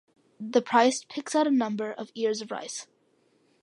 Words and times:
The 0.39 0.63
priest 0.63 1.09
picks 1.09 1.35
out 1.35 1.45
a 1.45 1.51
number 1.51 1.91
of 1.91 2.11
ears 2.15 2.41
of 2.41 2.49
rice. 2.49 2.87